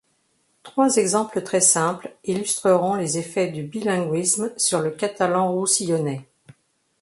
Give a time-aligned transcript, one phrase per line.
[0.63, 6.27] Trois exemples très simples illustreront les effets du bilinguisme sur le catalan roussillonnais.